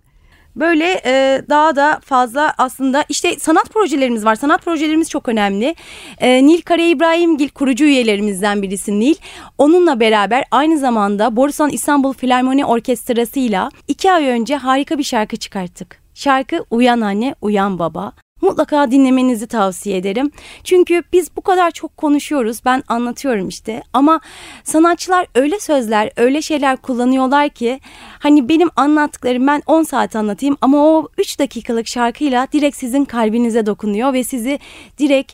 [0.57, 4.35] Böyle e, daha da fazla aslında işte sanat projelerimiz var.
[4.35, 5.75] Sanat projelerimiz çok önemli.
[6.19, 9.15] E, Nil Kara İbrahimgil kurucu üyelerimizden birisi Nil.
[9.59, 15.37] Onunla beraber aynı zamanda Borusan İstanbul Filarmoni Orkestrası ile iki ay önce harika bir şarkı
[15.37, 16.03] çıkarttık.
[16.15, 18.13] Şarkı Uyan Anne, Uyan Baba
[18.47, 20.31] mutlaka dinlemenizi tavsiye ederim.
[20.65, 22.61] Çünkü biz bu kadar çok konuşuyoruz.
[22.65, 23.83] Ben anlatıyorum işte.
[23.93, 24.21] Ama
[24.65, 27.81] sanatçılar öyle sözler, öyle şeyler kullanıyorlar ki
[28.19, 33.67] hani benim anlattıklarım ben 10 saat anlatayım ama o 3 dakikalık şarkıyla direkt sizin kalbinize
[33.67, 34.59] dokunuyor ve sizi
[34.99, 35.33] direkt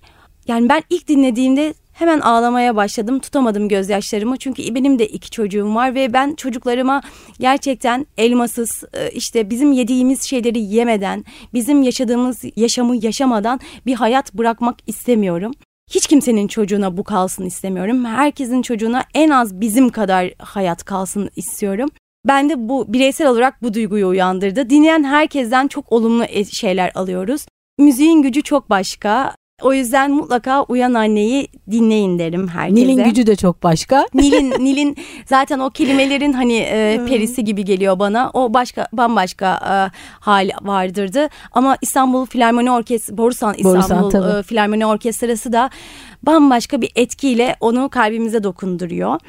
[0.48, 3.18] yani ben ilk dinlediğimde Hemen ağlamaya başladım.
[3.18, 4.36] Tutamadım gözyaşlarımı.
[4.36, 7.02] Çünkü benim de iki çocuğum var ve ben çocuklarıma
[7.40, 11.24] gerçekten elmasız e, işte bizim yediğimiz şeyleri yemeden,
[11.54, 15.52] bizim yaşadığımız yaşamı yaşamadan bir hayat bırakmak istemiyorum.
[15.90, 18.04] Hiç kimsenin çocuğuna bu kalsın istemiyorum.
[18.04, 21.88] Herkesin çocuğuna en az bizim kadar hayat kalsın istiyorum.
[22.28, 24.70] Ben de bu bireysel olarak bu duyguyu uyandırdı.
[24.70, 27.46] Dinleyen herkesten çok olumlu e, şeyler alıyoruz.
[27.78, 29.34] Müziğin gücü çok başka.
[29.62, 32.82] O yüzden mutlaka Uyan Anne'yi dinleyin derim herkese.
[32.82, 34.06] Nil'in gücü de çok başka.
[34.14, 34.96] Nil'in Nil'in
[35.26, 38.30] zaten o kelimelerin hani e, perisi gibi geliyor bana.
[38.34, 39.74] O başka bambaşka e,
[40.20, 41.28] hal vardırdı.
[41.52, 45.70] Ama İstanbul Filarmoni Orkestrası, Borusan İstanbul Borusan, e, Filarmoni Orkestrası da
[46.22, 49.20] bambaşka bir etkiyle onu kalbimize dokunduruyor.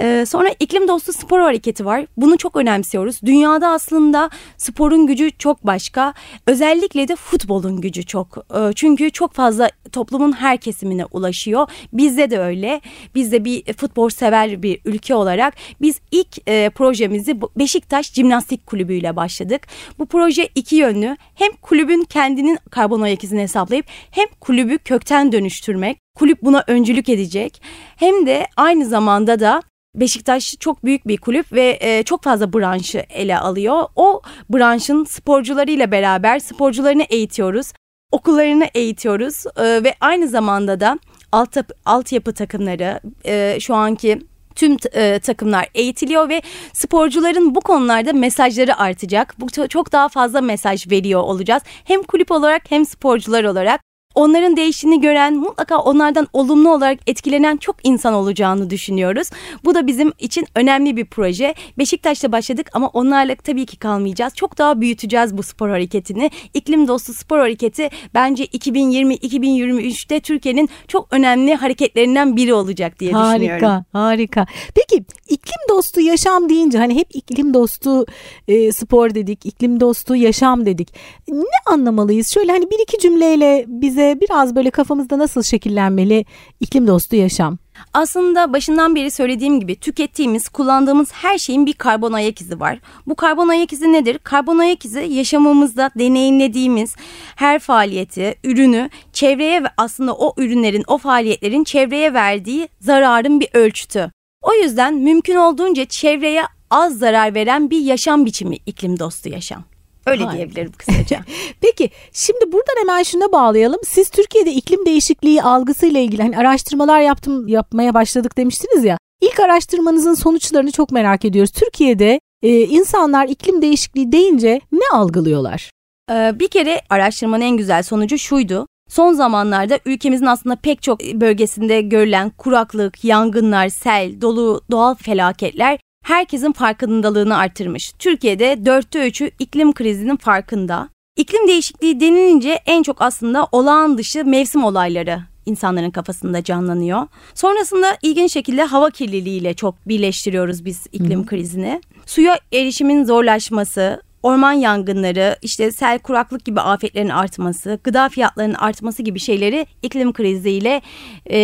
[0.00, 2.06] Ee, sonra iklim dostu spor hareketi var.
[2.16, 3.20] Bunu çok önemsiyoruz.
[3.24, 6.14] Dünyada aslında sporun gücü çok başka.
[6.46, 8.38] Özellikle de futbolun gücü çok.
[8.54, 11.70] Ee, çünkü çok fazla toplumun her kesimine ulaşıyor.
[11.92, 12.80] Bizde de öyle.
[13.14, 18.94] Biz de bir futbol sever bir ülke olarak biz ilk e, projemizi Beşiktaş Cimnastik Kulübü
[18.94, 19.66] ile başladık.
[19.98, 21.16] Bu proje iki yönlü.
[21.34, 25.98] Hem kulübün kendinin karbon ayak izini hesaplayıp hem kulübü kökten dönüştürmek.
[26.14, 27.62] Kulüp buna öncülük edecek.
[27.96, 29.62] Hem de aynı zamanda da
[29.94, 33.82] Beşiktaş çok büyük bir kulüp ve e, çok fazla branşı ele alıyor.
[33.96, 37.72] O branşın sporcularıyla beraber sporcularını eğitiyoruz.
[38.12, 40.98] Okullarını eğitiyoruz e, ve aynı zamanda da
[41.32, 44.18] alt, altyapı takımları e, şu anki
[44.54, 44.76] tüm
[45.22, 49.34] takımlar eğitiliyor ve sporcuların bu konularda mesajları artacak.
[49.40, 51.62] Bu çok daha fazla mesaj veriyor olacağız.
[51.84, 53.80] Hem kulüp olarak hem sporcular olarak
[54.14, 59.30] onların değiştiğini gören mutlaka onlardan olumlu olarak etkilenen çok insan olacağını düşünüyoruz.
[59.64, 61.54] Bu da bizim için önemli bir proje.
[61.78, 64.34] Beşiktaş'ta başladık ama onlarla tabii ki kalmayacağız.
[64.34, 66.30] Çok daha büyüteceğiz bu spor hareketini.
[66.54, 73.68] İklim dostu spor hareketi bence 2020-2023'te Türkiye'nin çok önemli hareketlerinden biri olacak diye harika, düşünüyorum.
[73.68, 74.46] Harika, harika.
[74.74, 78.06] Peki iklim dostu yaşam deyince hani hep iklim dostu
[78.48, 80.94] e, spor dedik, iklim dostu yaşam dedik.
[81.28, 82.28] Ne anlamalıyız?
[82.28, 86.24] Şöyle hani bir iki cümleyle bize biraz böyle kafamızda nasıl şekillenmeli
[86.60, 87.58] iklim dostu yaşam?
[87.92, 92.78] Aslında başından beri söylediğim gibi tükettiğimiz, kullandığımız her şeyin bir karbon ayak izi var.
[93.06, 94.18] Bu karbon ayak izi nedir?
[94.18, 96.96] Karbon ayak izi yaşamımızda deneyimlediğimiz
[97.36, 104.10] her faaliyeti, ürünü çevreye ve aslında o ürünlerin, o faaliyetlerin çevreye verdiği zararın bir ölçütü.
[104.44, 109.64] O yüzden mümkün olduğunca çevreye az zarar veren bir yaşam biçimi iklim dostu yaşam.
[110.06, 110.36] Öyle Harika.
[110.36, 111.20] diyebilirim kısaca.
[111.60, 113.80] Peki şimdi buradan hemen şuna bağlayalım.
[113.84, 118.98] Siz Türkiye'de iklim değişikliği algısıyla ilgili hani araştırmalar yaptım yapmaya başladık demiştiniz ya.
[119.20, 121.50] İlk araştırmanızın sonuçlarını çok merak ediyoruz.
[121.52, 125.70] Türkiye'de e, insanlar iklim değişikliği deyince ne algılıyorlar?
[126.10, 128.66] Ee, bir kere araştırmanın en güzel sonucu şuydu.
[128.88, 136.52] Son zamanlarda ülkemizin aslında pek çok bölgesinde görülen kuraklık, yangınlar, sel, dolu doğal felaketler herkesin
[136.52, 137.92] farkındalığını artırmış.
[137.98, 140.88] Türkiye'de dörtte üçü iklim krizinin farkında.
[141.16, 147.06] İklim değişikliği denilince en çok aslında olağan dışı mevsim olayları insanların kafasında canlanıyor.
[147.34, 151.26] Sonrasında ilginç şekilde hava kirliliğiyle çok birleştiriyoruz biz iklim Hı.
[151.26, 151.80] krizini.
[152.06, 159.18] Suya erişimin zorlaşması, orman yangınları, işte sel kuraklık gibi afetlerin artması, gıda fiyatlarının artması gibi
[159.18, 160.82] şeyleri iklim kriziyle
[161.26, 161.38] e,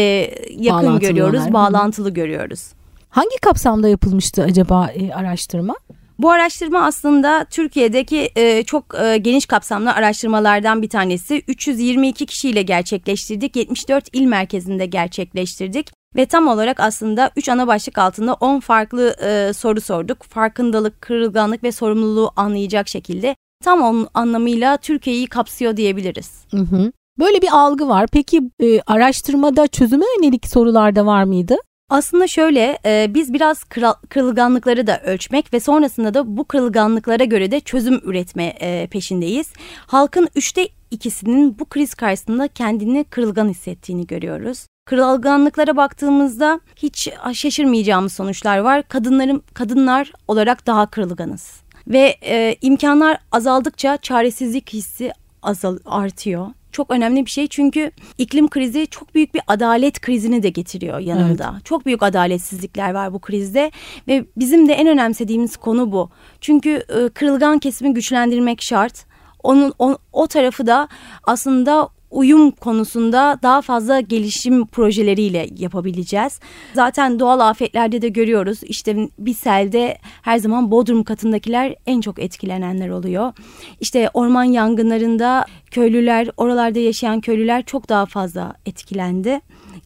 [0.50, 2.72] yakın görüyoruz, bağlantılı görüyoruz.
[3.08, 5.74] Hangi kapsamda yapılmıştı acaba e, araştırma?
[6.18, 11.42] Bu araştırma aslında Türkiye'deki e, çok e, geniş kapsamlı araştırmalardan bir tanesi.
[11.48, 13.56] 322 kişiyle gerçekleştirdik.
[13.56, 15.99] 74 il merkezinde gerçekleştirdik.
[16.16, 20.22] Ve tam olarak aslında 3 ana başlık altında 10 farklı e, soru sorduk.
[20.22, 26.44] Farkındalık, kırılganlık ve sorumluluğu anlayacak şekilde tam onun anlamıyla Türkiye'yi kapsıyor diyebiliriz.
[26.50, 26.92] Hı hı.
[27.18, 28.06] Böyle bir algı var.
[28.12, 31.56] Peki e, araştırmada çözüme yönelik sorular da var mıydı?
[31.90, 37.50] Aslında şöyle e, biz biraz kral, kırılganlıkları da ölçmek ve sonrasında da bu kırılganlıklara göre
[37.50, 39.52] de çözüm üretme e, peşindeyiz.
[39.86, 44.66] Halkın üçte ikisinin bu kriz karşısında kendini kırılgan hissettiğini görüyoruz.
[44.90, 48.82] Kırılganlıklara baktığımızda hiç şaşırmayacağımız sonuçlar var.
[48.88, 57.26] Kadınların kadınlar olarak daha kırılganız ve e, imkanlar azaldıkça çaresizlik hissi azal artıyor çok önemli
[57.26, 61.50] bir şey çünkü iklim krizi çok büyük bir adalet krizini de getiriyor yanında.
[61.54, 61.64] Evet.
[61.64, 63.70] Çok büyük adaletsizlikler var bu krizde
[64.08, 66.10] ve bizim de en önemsediğimiz konu bu.
[66.40, 69.04] Çünkü e, kırılgan kesimi güçlendirmek şart.
[69.42, 70.88] Onun o, o tarafı da
[71.24, 76.40] aslında uyum konusunda daha fazla gelişim projeleriyle yapabileceğiz.
[76.74, 78.62] Zaten doğal afetlerde de görüyoruz.
[78.62, 83.32] İşte bir selde her zaman bodrum katındakiler en çok etkilenenler oluyor.
[83.80, 89.40] İşte orman yangınlarında köylüler, oralarda yaşayan köylüler çok daha fazla etkilendi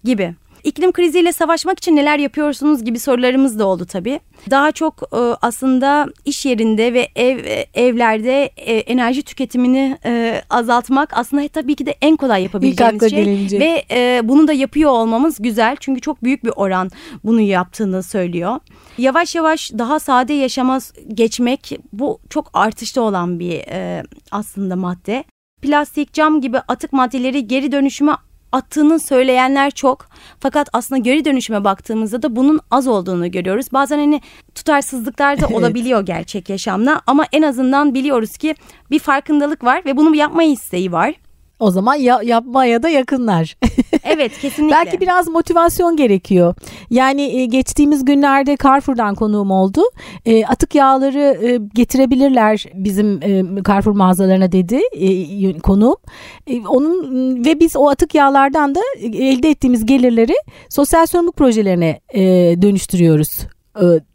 [0.04, 0.34] gibi.
[0.64, 4.20] İklim kriziyle savaşmak için neler yapıyorsunuz gibi sorularımız da oldu tabii.
[4.50, 7.38] Daha çok e, aslında iş yerinde ve ev
[7.74, 13.24] evlerde e, enerji tüketimini e, azaltmak aslında tabii ki de en kolay yapabileceğimiz şey.
[13.24, 13.60] Gelince.
[13.60, 13.84] Ve
[14.24, 15.76] bunu da yapıyor olmamız güzel.
[15.80, 16.90] Çünkü çok büyük bir oran
[17.24, 18.60] bunu yaptığını söylüyor.
[18.98, 23.62] Yavaş yavaş daha sade yaşama geçmek bu çok artışta olan bir
[24.30, 25.24] aslında madde
[25.62, 28.12] plastik, cam gibi atık maddeleri geri dönüşüme
[28.54, 30.06] attığını söyleyenler çok.
[30.40, 33.66] Fakat aslında geri dönüşüme baktığımızda da bunun az olduğunu görüyoruz.
[33.72, 34.20] Bazen hani
[34.54, 38.54] tutarsızlıklar da olabiliyor gerçek yaşamda ama en azından biliyoruz ki
[38.90, 41.14] bir farkındalık var ve bunu yapma isteği var.
[41.58, 43.56] O zaman ya, yapmaya da yakınlar.
[44.04, 44.76] evet kesinlikle.
[44.76, 46.54] Belki biraz motivasyon gerekiyor.
[46.90, 49.82] Yani e, geçtiğimiz günlerde Carrefour'dan konuğum oldu.
[50.26, 55.96] E, atık yağları e, getirebilirler bizim e, Carrefour mağazalarına dedi e, konuğum.
[56.46, 60.34] E, onun ve biz o atık yağlardan da elde ettiğimiz gelirleri
[60.68, 62.22] sosyal sorumluluk projelerine e,
[62.62, 63.53] dönüştürüyoruz e,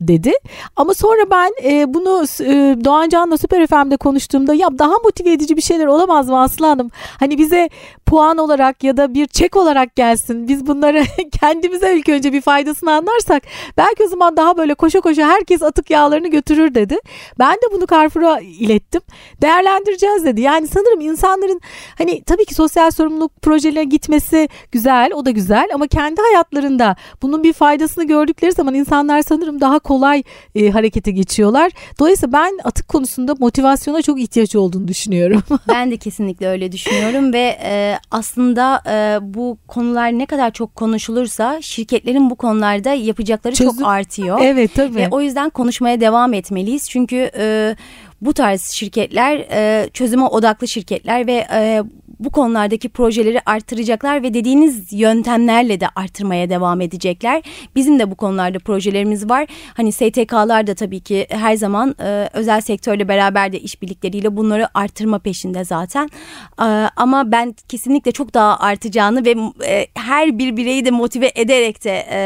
[0.02, 0.32] dedi.
[0.76, 5.58] Ama sonra ben e, bunu e, Doğan Can'la Süper FM'de konuştuğumda ya daha motive edici
[5.58, 6.92] bir şeyler olamaz mı Aslı Hanım?
[7.20, 7.70] Hani bize
[8.06, 10.48] puan olarak ya da bir çek olarak gelsin.
[10.48, 11.04] Biz bunları
[11.42, 13.44] kendimize ilk önce bir faydasını anlarsak
[13.78, 16.98] belki o zaman daha böyle koşa koşa herkes atık yağlarını götürür dedi.
[17.40, 19.02] Ben de bunu Carrefour'a ilettim.
[19.42, 20.42] Değerlendireceğiz dedi.
[20.42, 21.62] Yani sanırım insanların
[21.98, 27.44] hani tabii ki sosyal sorumluluk projelerine gitmesi güzel, o da güzel ama kendi hayatlarında bunun
[27.44, 30.24] bir faydasını gördükleri zaman insanlar sanırım daha kolay
[30.56, 31.72] e, harekete geçiyorlar.
[32.00, 35.44] Dolayısıyla ben atık konusunda motivasyona çok ihtiyaç olduğunu düşünüyorum.
[35.68, 41.62] ben de kesinlikle öyle düşünüyorum ve e, aslında e, bu konular ne kadar çok konuşulursa
[41.62, 43.78] şirketlerin bu konularda yapacakları Çözüm.
[43.78, 44.40] çok artıyor.
[44.42, 44.96] Evet tabii.
[44.96, 46.90] Ve o yüzden konuşmaya devam etmeliyiz.
[46.90, 47.76] Çünkü e,
[48.22, 51.84] bu tarz şirketler e, çözüme odaklı şirketler ve e,
[52.20, 57.44] bu konulardaki projeleri artıracaklar ve dediğiniz yöntemlerle de artırmaya devam edecekler.
[57.76, 59.48] Bizim de bu konularda projelerimiz var.
[59.74, 65.20] Hani STK'lar da tabii ki her zaman e, özel sektörle beraber de işbirlikleriyle bunları artırma
[65.20, 66.10] peşinde zaten.
[66.60, 71.84] E, ama ben kesinlikle çok daha artacağını ve e, her bir bireyi de motive ederek
[71.84, 72.20] de e,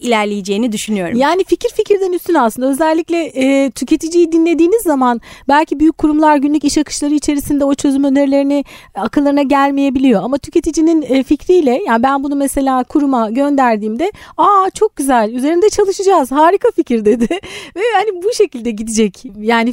[0.00, 1.18] ilerleyeceğini düşünüyorum.
[1.18, 2.68] Yani fikir fikirden üstün aslında.
[2.68, 8.64] Özellikle e, tüketiciyi dinlediğiniz zaman belki büyük kurumlar günlük iş akışları içerisinde o çözüm önerilerini
[8.94, 10.22] akıllarına gelmeyebiliyor.
[10.22, 16.32] Ama tüketicinin e, fikriyle yani ben bunu mesela kuruma gönderdiğimde aa çok güzel üzerinde çalışacağız
[16.32, 17.28] harika fikir dedi.
[17.76, 19.24] Ve yani bu şekilde gidecek.
[19.38, 19.72] Yani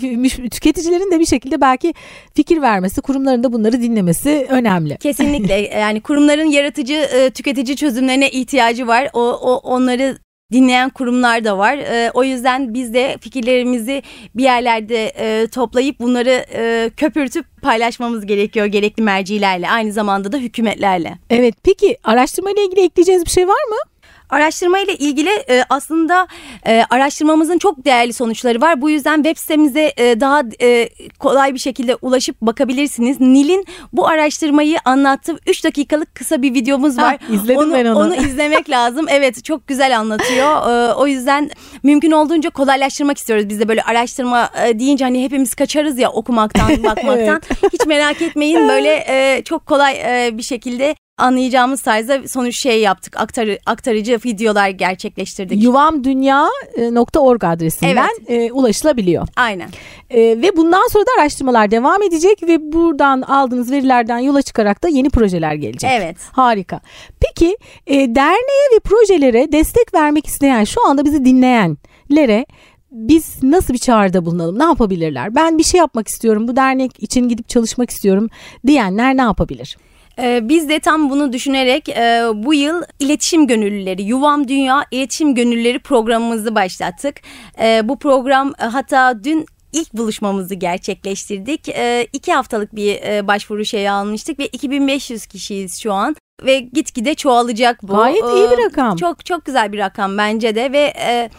[0.49, 1.93] tüketicilerin de bir şekilde belki
[2.35, 4.97] fikir vermesi kurumların da bunları dinlemesi önemli.
[4.97, 9.09] Kesinlikle yani kurumların yaratıcı e, tüketici çözümlerine ihtiyacı var.
[9.13, 10.17] O, o onları
[10.51, 11.77] dinleyen kurumlar da var.
[11.77, 14.03] E, o yüzden biz de fikirlerimizi
[14.35, 21.17] bir yerlerde e, toplayıp bunları e, köpürtüp paylaşmamız gerekiyor gerekli mercilerle aynı zamanda da hükümetlerle.
[21.29, 23.92] Evet peki araştırma ile ilgili ekleyeceğiniz bir şey var mı?
[24.29, 26.27] Araştırma ile ilgili e, aslında
[26.67, 28.81] e, araştırmamızın çok değerli sonuçları var.
[28.81, 33.19] Bu yüzden web sitemize e, daha e, kolay bir şekilde ulaşıp bakabilirsiniz.
[33.19, 37.17] Nil'in bu araştırmayı anlattığı 3 dakikalık kısa bir videomuz var.
[37.27, 37.99] Ha, izledim onu, ben onu.
[37.99, 39.05] Onu izlemek lazım.
[39.09, 40.89] Evet çok güzel anlatıyor.
[40.89, 41.49] E, o yüzden
[41.83, 43.49] mümkün olduğunca kolaylaştırmak istiyoruz.
[43.49, 47.41] Biz de böyle araştırma e, deyince hani hepimiz kaçarız ya okumaktan, bakmaktan.
[47.63, 47.73] evet.
[47.73, 53.19] Hiç merak etmeyin böyle e, çok kolay e, bir şekilde anlayacağımız tarzda sonuç şey yaptık.
[53.19, 55.63] Aktar, aktarıcı videolar gerçekleştirdik.
[55.63, 58.49] Yuvamdünya.org adresinden evet.
[58.49, 59.27] e, ulaşılabiliyor.
[59.35, 59.69] Aynen.
[60.09, 64.87] E, ve bundan sonra da araştırmalar devam edecek ve buradan aldığınız verilerden yola çıkarak da
[64.87, 65.91] yeni projeler gelecek.
[65.93, 66.17] Evet.
[66.31, 66.79] Harika.
[67.19, 72.45] Peki Peki e, derneğe ve projelere destek vermek isteyen şu anda bizi dinleyenlere
[72.91, 74.59] biz nasıl bir çağrıda bulunalım?
[74.59, 75.35] Ne yapabilirler?
[75.35, 76.47] Ben bir şey yapmak istiyorum.
[76.47, 78.29] Bu dernek için gidip çalışmak istiyorum
[78.67, 79.77] diyenler ne yapabilir?
[80.19, 85.79] Ee, biz de tam bunu düşünerek e, bu yıl iletişim gönüllüleri, Yuvam Dünya İletişim Gönüllüleri
[85.79, 87.15] programımızı başlattık.
[87.61, 91.69] E, bu program e, hatta dün ilk buluşmamızı gerçekleştirdik.
[91.69, 97.15] E, iki haftalık bir e, başvuru şeyi almıştık ve 2500 kişiyiz şu an ve gitgide
[97.15, 97.93] çoğalacak bu.
[97.93, 98.95] Gayet iyi bir rakam.
[98.95, 101.29] Çok çok güzel bir rakam bence de ve e,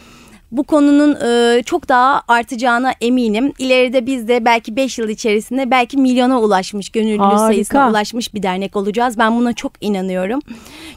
[0.56, 3.52] bu konunun e, çok daha artacağına eminim.
[3.58, 7.38] İleride biz de belki 5 yıl içerisinde belki milyona ulaşmış, gönüllü Harika.
[7.38, 9.18] sayısına ulaşmış bir dernek olacağız.
[9.18, 10.40] Ben buna çok inanıyorum.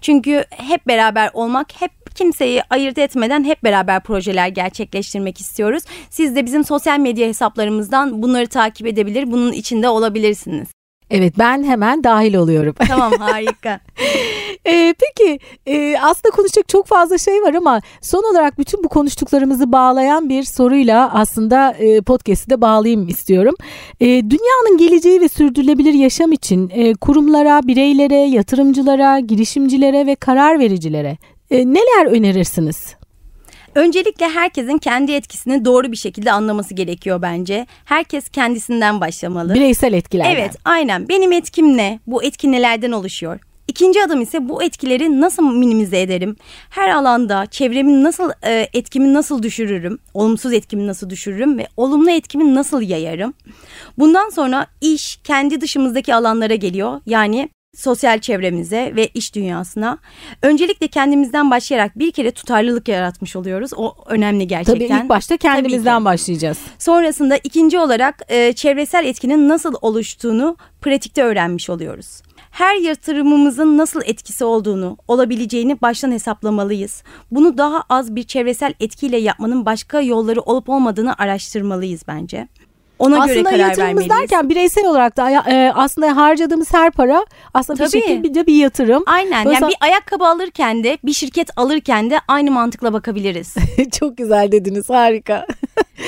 [0.02, 5.84] Çünkü hep beraber olmak, hep kimseyi ayırt etmeden hep beraber projeler gerçekleştirmek istiyoruz.
[6.10, 10.77] Siz de bizim sosyal medya hesaplarımızdan bunları takip edebilir, bunun içinde olabilirsiniz.
[11.12, 12.76] Evet ben hemen dahil oluyorum.
[12.88, 13.80] Tamam harika.
[14.66, 19.72] e, peki e, aslında konuşacak çok fazla şey var ama son olarak bütün bu konuştuklarımızı
[19.72, 23.56] bağlayan bir soruyla aslında e, podcast'i de bağlayayım istiyorum.
[24.00, 31.18] E, dünyanın geleceği ve sürdürülebilir yaşam için e, kurumlara, bireylere, yatırımcılara, girişimcilere ve karar vericilere
[31.52, 32.96] e, neler önerirsiniz?
[33.78, 37.68] Öncelikle herkesin kendi etkisini doğru bir şekilde anlaması gerekiyor bence.
[37.86, 39.54] Herkes kendisinden başlamalı.
[39.54, 40.36] Bireysel etkilerden.
[40.36, 41.10] Evet aynen.
[41.10, 42.00] Benim etkim ne?
[42.08, 43.40] Bu etki nelerden oluşuyor?
[43.68, 46.36] İkinci adım ise bu etkileri nasıl minimize ederim?
[46.70, 50.00] Her alanda çevremin nasıl e, etkimi nasıl düşürürüm?
[50.14, 53.34] Olumsuz etkimi nasıl düşürürüm ve olumlu etkimi nasıl yayarım?
[53.98, 57.02] Bundan sonra iş kendi dışımızdaki alanlara geliyor.
[57.06, 59.98] Yani sosyal çevremize ve iş dünyasına.
[60.42, 63.72] Öncelikle kendimizden başlayarak bir kere tutarlılık yaratmış oluyoruz.
[63.76, 64.88] O önemli gerçekten.
[64.88, 66.58] Tabii ilk başta kendimizden başlayacağız.
[66.80, 72.22] Sonrasında ikinci olarak e, çevresel etkinin nasıl oluştuğunu pratikte öğrenmiş oluyoruz.
[72.52, 77.04] Her yatırımımızın nasıl etkisi olduğunu, olabileceğini baştan hesaplamalıyız.
[77.32, 82.48] Bunu daha az bir çevresel etkiyle yapmanın başka yolları olup olmadığını araştırmalıyız bence.
[83.00, 87.78] Ona aslında göre karar yatırımımız derken bireysel olarak da e, aslında harcadığımız her para aslında
[87.78, 88.02] Tabii.
[88.02, 89.04] bir şekilde bir yatırım.
[89.06, 93.56] Aynen Böyle yani bir ayakkabı alırken de bir şirket alırken de aynı mantıkla bakabiliriz.
[94.00, 95.48] Çok güzel dediniz harika.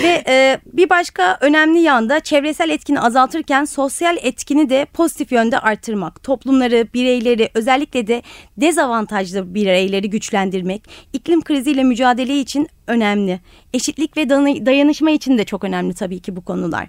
[0.04, 6.24] Ve e, bir başka önemli yanda çevresel etkini azaltırken sosyal etkini de pozitif yönde artırmak.
[6.24, 8.22] Toplumları, bireyleri özellikle de
[8.58, 13.40] dezavantajlı bireyleri güçlendirmek, iklim kriziyle mücadele için önemli.
[13.74, 14.30] Eşitlik ve
[14.66, 16.88] dayanışma için de çok önemli tabii ki bu konular.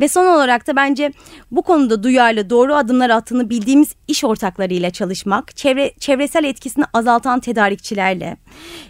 [0.00, 1.12] Ve son olarak da bence
[1.50, 8.36] bu konuda duyarlı doğru adımlar attığını bildiğimiz iş ortaklarıyla çalışmak, çevre, çevresel etkisini azaltan tedarikçilerle,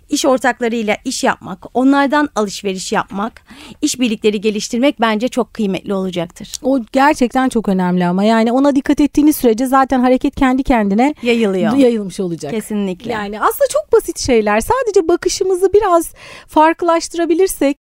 [0.08, 3.42] iş ortaklarıyla iş yapmak, onlardan alışveriş yapmak,
[3.82, 6.52] işbirlikleri geliştirmek bence çok kıymetli olacaktır.
[6.62, 11.76] O gerçekten çok önemli ama yani ona dikkat ettiğiniz sürece zaten hareket kendi kendine yayılıyor.
[11.76, 12.52] Yayılmış olacak.
[12.52, 13.12] Kesinlikle.
[13.12, 14.60] Yani aslında çok basit şeyler.
[14.60, 16.14] Sadece bakışımızı biraz
[16.52, 17.76] farklılaştırabilirsek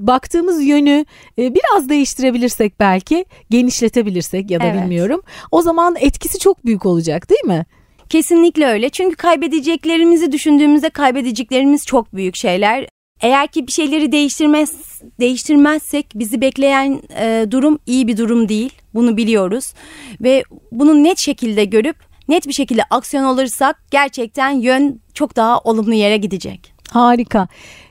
[0.00, 1.04] baktığımız yönü
[1.38, 4.82] e, biraz değiştirebilirsek belki genişletebilirsek ya da evet.
[4.82, 5.22] bilmiyorum.
[5.50, 7.66] O zaman etkisi çok büyük olacak değil mi?
[8.08, 8.90] Kesinlikle öyle.
[8.90, 12.86] Çünkü kaybedeceklerimizi düşündüğümüzde kaybedeceklerimiz çok büyük şeyler.
[13.20, 18.72] Eğer ki bir şeyleri değiştirmez değiştirmezsek bizi bekleyen e, durum iyi bir durum değil.
[18.94, 19.74] Bunu biliyoruz
[20.20, 21.96] ve bunu net şekilde görüp
[22.28, 26.72] net bir şekilde aksiyon alırsak gerçekten yön çok daha olumlu yere gidecek.
[26.90, 27.48] Harika.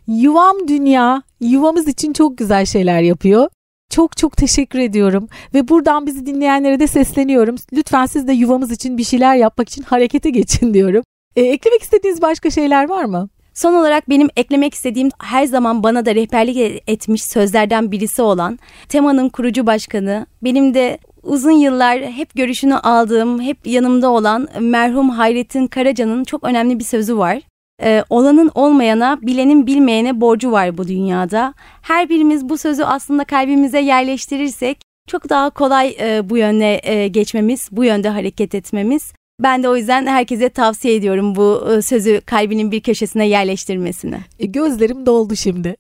[0.09, 3.49] Yuvam Dünya yuvamız için çok güzel şeyler yapıyor.
[3.89, 7.55] Çok çok teşekkür ediyorum ve buradan bizi dinleyenlere de sesleniyorum.
[7.73, 11.03] Lütfen siz de yuvamız için bir şeyler yapmak için harekete geçin diyorum.
[11.35, 13.29] E, eklemek istediğiniz başka şeyler var mı?
[13.53, 18.59] Son olarak benim eklemek istediğim her zaman bana da rehberlik e, etmiş sözlerden birisi olan
[18.87, 25.67] Tema'nın kurucu başkanı, benim de uzun yıllar hep görüşünü aldığım, hep yanımda olan merhum Hayrettin
[25.67, 27.41] Karaca'nın çok önemli bir sözü var.
[27.81, 31.53] Ee, olanın olmayana, bilenin bilmeyene borcu var bu dünyada.
[31.81, 37.69] Her birimiz bu sözü aslında kalbimize yerleştirirsek çok daha kolay e, bu yönde e, geçmemiz,
[37.71, 39.13] bu yönde hareket etmemiz.
[39.39, 44.17] Ben de o yüzden herkese tavsiye ediyorum bu e, sözü kalbinin bir köşesine yerleştirmesini.
[44.39, 45.75] E, gözlerim doldu şimdi.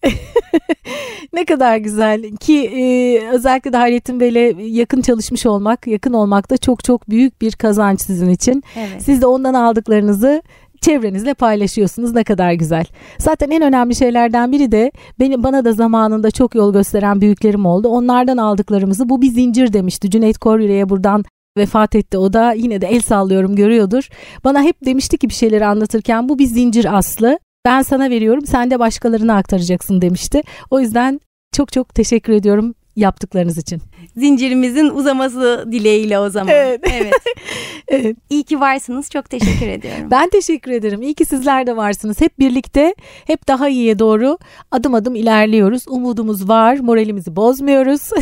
[1.33, 6.57] ne kadar güzel ki e, özellikle de Hayrettin Bey'le yakın çalışmış olmak, yakın olmak da
[6.57, 8.63] çok çok büyük bir kazanç sizin için.
[8.75, 9.03] Evet.
[9.03, 10.41] Siz de ondan aldıklarınızı
[10.81, 12.85] çevrenizle paylaşıyorsunuz ne kadar güzel.
[13.19, 17.87] Zaten en önemli şeylerden biri de benim bana da zamanında çok yol gösteren büyüklerim oldu.
[17.87, 20.09] Onlardan aldıklarımızı bu bir zincir demişti.
[20.09, 21.25] Cüneyt Koryüre'ye buradan
[21.57, 22.17] vefat etti.
[22.17, 24.09] O da yine de el sallıyorum görüyordur.
[24.43, 27.39] Bana hep demişti ki bir şeyleri anlatırken bu bir zincir aslı.
[27.65, 30.41] Ben sana veriyorum sen de başkalarına aktaracaksın demişti.
[30.71, 31.19] O yüzden
[31.53, 33.81] çok çok teşekkür ediyorum yaptıklarınız için.
[34.15, 36.53] Zincirimizin uzaması dileğiyle o zaman.
[36.55, 36.81] Evet.
[36.93, 37.13] evet.
[37.89, 38.17] evet.
[38.29, 39.09] İyi ki varsınız.
[39.09, 40.07] Çok teşekkür ediyorum.
[40.11, 41.01] Ben teşekkür ederim.
[41.01, 42.21] İyi ki sizler de varsınız.
[42.21, 42.95] Hep birlikte
[43.27, 44.37] hep daha iyiye doğru
[44.71, 45.85] adım adım ilerliyoruz.
[45.87, 46.79] Umudumuz var.
[46.79, 48.09] Moralimizi bozmuyoruz.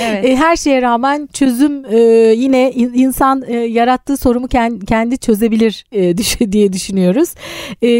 [0.00, 0.24] Evet.
[0.24, 1.98] E, her şeye rağmen çözüm e,
[2.36, 4.48] yine insan e, yarattığı sorunu
[4.86, 5.84] kendi çözebilir
[6.52, 7.34] diye düşünüyoruz.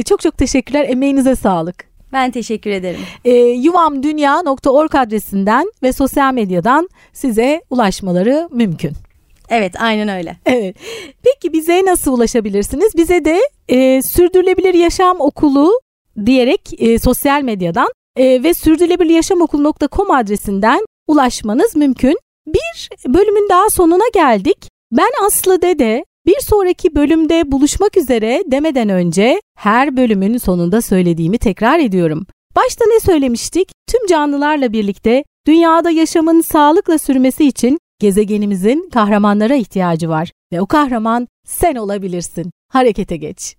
[0.06, 0.86] Çok çok teşekkürler.
[0.88, 1.88] Emeğinize sağlık.
[2.12, 3.00] Ben teşekkür ederim.
[3.24, 9.07] E, yuvamdunya.org adresinden ve sosyal medyadan size ulaşmaları mümkün.
[9.50, 10.36] Evet aynen öyle.
[10.46, 10.76] Evet.
[11.22, 12.96] Peki bize nasıl ulaşabilirsiniz?
[12.96, 15.80] Bize de e, Sürdürülebilir Yaşam Okulu
[16.26, 22.18] diyerek e, sosyal medyadan e, ve sürdürülebiliryaşamokulu.com adresinden ulaşmanız mümkün.
[22.46, 24.68] Bir bölümün daha sonuna geldik.
[24.92, 26.04] Ben Aslı Dede.
[26.26, 32.26] Bir sonraki bölümde buluşmak üzere demeden önce her bölümün sonunda söylediğimi tekrar ediyorum.
[32.56, 33.68] Başta ne söylemiştik?
[33.90, 41.28] Tüm canlılarla birlikte dünyada yaşamın sağlıkla sürmesi için gezegenimizin kahramanlara ihtiyacı var ve o kahraman
[41.46, 42.50] sen olabilirsin.
[42.72, 43.57] Harekete geç.